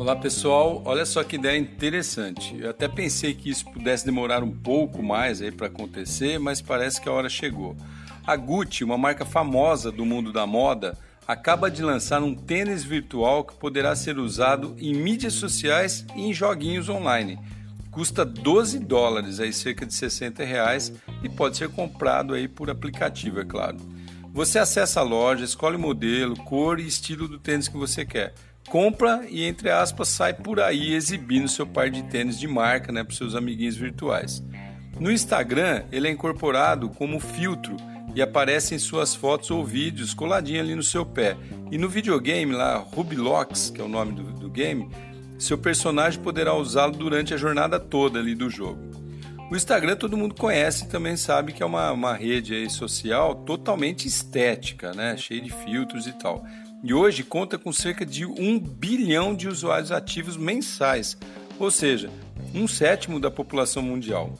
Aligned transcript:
Olá 0.00 0.16
pessoal, 0.16 0.80
olha 0.86 1.04
só 1.04 1.22
que 1.22 1.36
ideia 1.36 1.58
interessante. 1.58 2.56
Eu 2.58 2.70
até 2.70 2.88
pensei 2.88 3.34
que 3.34 3.50
isso 3.50 3.66
pudesse 3.66 4.02
demorar 4.02 4.42
um 4.42 4.50
pouco 4.50 5.02
mais 5.02 5.42
aí 5.42 5.52
para 5.52 5.66
acontecer, 5.66 6.38
mas 6.38 6.62
parece 6.62 6.98
que 6.98 7.06
a 7.06 7.12
hora 7.12 7.28
chegou. 7.28 7.76
A 8.26 8.34
Gucci, 8.34 8.82
uma 8.82 8.96
marca 8.96 9.26
famosa 9.26 9.92
do 9.92 10.06
mundo 10.06 10.32
da 10.32 10.46
moda, 10.46 10.96
acaba 11.28 11.70
de 11.70 11.82
lançar 11.82 12.22
um 12.22 12.34
tênis 12.34 12.82
virtual 12.82 13.44
que 13.44 13.54
poderá 13.56 13.94
ser 13.94 14.18
usado 14.18 14.74
em 14.78 14.94
mídias 14.94 15.34
sociais 15.34 16.06
e 16.16 16.22
em 16.22 16.32
joguinhos 16.32 16.88
online. 16.88 17.38
Custa 17.90 18.24
12 18.24 18.78
dólares, 18.78 19.38
aí 19.38 19.52
cerca 19.52 19.84
de 19.84 19.92
60 19.92 20.42
reais, 20.42 20.94
e 21.22 21.28
pode 21.28 21.58
ser 21.58 21.68
comprado 21.68 22.32
aí 22.32 22.48
por 22.48 22.70
aplicativo, 22.70 23.38
é 23.38 23.44
claro. 23.44 23.76
Você 24.32 24.58
acessa 24.58 25.00
a 25.00 25.02
loja, 25.02 25.44
escolhe 25.44 25.76
o 25.76 25.78
modelo, 25.78 26.36
cor 26.44 26.80
e 26.80 26.86
estilo 26.86 27.28
do 27.28 27.38
tênis 27.38 27.68
que 27.68 27.76
você 27.76 28.06
quer 28.06 28.32
compra 28.70 29.26
e, 29.28 29.44
entre 29.44 29.68
aspas, 29.68 30.08
sai 30.08 30.32
por 30.32 30.60
aí 30.60 30.94
exibindo 30.94 31.48
seu 31.48 31.66
par 31.66 31.90
de 31.90 32.04
tênis 32.04 32.38
de 32.38 32.46
marca 32.46 32.92
né, 32.92 33.02
para 33.02 33.14
seus 33.14 33.34
amiguinhos 33.34 33.76
virtuais. 33.76 34.42
No 34.98 35.10
Instagram, 35.10 35.82
ele 35.90 36.06
é 36.06 36.10
incorporado 36.10 36.88
como 36.88 37.18
filtro 37.18 37.76
e 38.14 38.22
aparece 38.22 38.74
em 38.74 38.78
suas 38.78 39.14
fotos 39.14 39.50
ou 39.50 39.64
vídeos 39.64 40.14
coladinho 40.14 40.60
ali 40.60 40.74
no 40.76 40.82
seu 40.84 41.04
pé. 41.04 41.36
E 41.70 41.76
no 41.76 41.88
videogame 41.88 42.52
lá, 42.52 42.76
Rubilox, 42.76 43.70
que 43.70 43.80
é 43.80 43.84
o 43.84 43.88
nome 43.88 44.12
do, 44.12 44.22
do 44.22 44.48
game, 44.48 44.88
seu 45.36 45.58
personagem 45.58 46.20
poderá 46.20 46.54
usá-lo 46.54 46.92
durante 46.92 47.34
a 47.34 47.36
jornada 47.36 47.80
toda 47.80 48.20
ali 48.20 48.36
do 48.36 48.48
jogo. 48.48 48.78
O 49.50 49.56
Instagram 49.56 49.96
todo 49.96 50.16
mundo 50.16 50.34
conhece 50.36 50.84
e 50.84 50.88
também 50.88 51.16
sabe 51.16 51.52
que 51.52 51.60
é 51.60 51.66
uma, 51.66 51.90
uma 51.90 52.14
rede 52.14 52.70
social 52.70 53.34
totalmente 53.34 54.06
estética, 54.06 54.92
né? 54.92 55.16
cheia 55.16 55.40
de 55.40 55.50
filtros 55.50 56.06
e 56.06 56.12
tal 56.12 56.44
e 56.82 56.94
hoje 56.94 57.22
conta 57.22 57.58
com 57.58 57.72
cerca 57.72 58.06
de 58.06 58.24
um 58.24 58.58
bilhão 58.58 59.34
de 59.34 59.48
usuários 59.48 59.92
ativos 59.92 60.36
mensais, 60.36 61.16
ou 61.58 61.70
seja, 61.70 62.10
um 62.54 62.66
sétimo 62.66 63.20
da 63.20 63.30
população 63.30 63.82
mundial. 63.82 64.32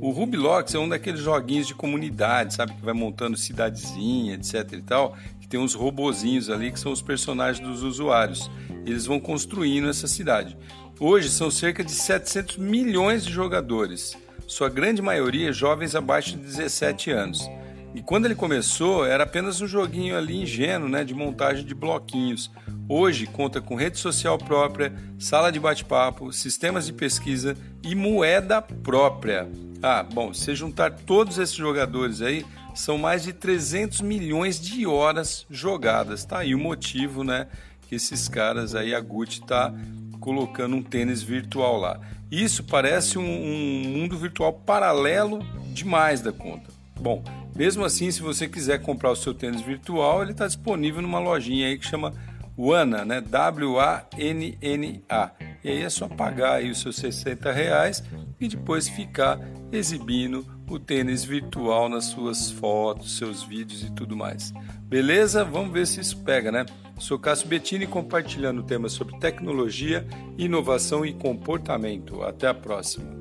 O 0.00 0.10
Rubilox 0.10 0.74
é 0.74 0.78
um 0.78 0.88
daqueles 0.88 1.20
joguinhos 1.20 1.66
de 1.66 1.74
comunidade, 1.74 2.54
sabe, 2.54 2.74
que 2.74 2.84
vai 2.84 2.94
montando 2.94 3.36
cidadezinha, 3.36 4.34
etc 4.34 4.72
e 4.72 4.82
tal, 4.82 5.16
que 5.40 5.48
tem 5.48 5.58
uns 5.58 5.74
robozinhos 5.74 6.48
ali 6.48 6.70
que 6.70 6.78
são 6.78 6.92
os 6.92 7.02
personagens 7.02 7.66
dos 7.66 7.82
usuários. 7.82 8.50
Eles 8.86 9.06
vão 9.06 9.18
construindo 9.18 9.88
essa 9.88 10.06
cidade. 10.06 10.56
Hoje 11.00 11.28
são 11.28 11.50
cerca 11.50 11.84
de 11.84 11.92
700 11.92 12.56
milhões 12.58 13.24
de 13.24 13.32
jogadores, 13.32 14.16
sua 14.46 14.68
grande 14.68 15.02
maioria 15.02 15.52
jovens 15.52 15.94
abaixo 15.94 16.30
de 16.30 16.38
17 16.38 17.10
anos. 17.10 17.48
E 17.94 18.02
quando 18.02 18.26
ele 18.26 18.34
começou, 18.34 19.04
era 19.04 19.24
apenas 19.24 19.60
um 19.60 19.66
joguinho 19.66 20.16
ali 20.16 20.42
ingênuo, 20.42 20.88
né, 20.88 21.04
de 21.04 21.14
montagem 21.14 21.64
de 21.64 21.74
bloquinhos. 21.74 22.50
Hoje 22.88 23.26
conta 23.26 23.60
com 23.60 23.74
rede 23.74 23.98
social 23.98 24.38
própria, 24.38 24.94
sala 25.18 25.50
de 25.50 25.58
bate-papo, 25.58 26.32
sistemas 26.32 26.86
de 26.86 26.92
pesquisa 26.92 27.56
e 27.82 27.94
moeda 27.94 28.60
própria. 28.62 29.48
Ah, 29.82 30.02
bom, 30.02 30.32
se 30.32 30.54
juntar 30.54 30.90
todos 30.92 31.38
esses 31.38 31.54
jogadores 31.54 32.20
aí, 32.20 32.44
são 32.74 32.98
mais 32.98 33.22
de 33.22 33.32
300 33.32 34.00
milhões 34.00 34.60
de 34.60 34.86
horas 34.86 35.46
jogadas. 35.50 36.24
Tá 36.24 36.38
aí 36.38 36.54
o 36.54 36.58
motivo, 36.58 37.24
né, 37.24 37.48
que 37.88 37.94
esses 37.94 38.28
caras 38.28 38.74
aí 38.74 38.94
a 38.94 39.00
Gucci 39.00 39.40
tá 39.40 39.72
colocando 40.20 40.76
um 40.76 40.82
tênis 40.82 41.22
virtual 41.22 41.78
lá. 41.78 42.00
Isso 42.30 42.62
parece 42.64 43.18
um, 43.18 43.22
um 43.22 43.88
mundo 43.88 44.16
virtual 44.18 44.52
paralelo 44.52 45.40
demais 45.72 46.20
da 46.20 46.32
conta. 46.32 46.70
Bom, 47.00 47.22
mesmo 47.58 47.84
assim, 47.84 48.10
se 48.12 48.22
você 48.22 48.46
quiser 48.46 48.80
comprar 48.80 49.10
o 49.10 49.16
seu 49.16 49.34
tênis 49.34 49.60
virtual, 49.60 50.22
ele 50.22 50.30
está 50.30 50.46
disponível 50.46 51.02
numa 51.02 51.18
lojinha 51.18 51.66
aí 51.66 51.76
que 51.76 51.84
chama 51.84 52.14
Wana, 52.56 53.04
né? 53.04 53.20
W-A-N-N-A. 53.20 55.30
E 55.64 55.68
aí 55.68 55.82
é 55.82 55.90
só 55.90 56.06
pagar 56.06 56.54
aí 56.54 56.70
os 56.70 56.80
seus 56.80 56.94
60 56.94 57.50
reais 57.50 58.04
e 58.40 58.46
depois 58.46 58.88
ficar 58.88 59.40
exibindo 59.72 60.46
o 60.68 60.78
tênis 60.78 61.24
virtual 61.24 61.88
nas 61.88 62.04
suas 62.04 62.48
fotos, 62.48 63.18
seus 63.18 63.42
vídeos 63.42 63.82
e 63.82 63.90
tudo 63.90 64.16
mais. 64.16 64.52
Beleza? 64.82 65.44
Vamos 65.44 65.72
ver 65.72 65.88
se 65.88 65.98
isso 65.98 66.18
pega, 66.18 66.52
né? 66.52 66.64
Sou 66.96 67.18
Cássio 67.18 67.48
Bettini 67.48 67.88
compartilhando 67.88 68.62
temas 68.62 68.92
sobre 68.92 69.18
tecnologia, 69.18 70.06
inovação 70.36 71.04
e 71.04 71.12
comportamento. 71.12 72.22
Até 72.22 72.46
a 72.46 72.54
próxima. 72.54 73.18